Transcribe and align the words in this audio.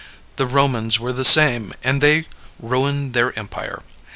The 0.37 0.47
Romans 0.47 0.99
were 0.99 1.13
the 1.13 1.23
same, 1.23 1.75
and 1.83 2.01
they 2.01 2.25
ruined 2.59 3.13
their 3.13 3.37
empire. 3.37 3.83